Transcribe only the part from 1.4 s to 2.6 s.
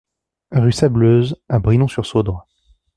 à Brinon-sur-Sauldre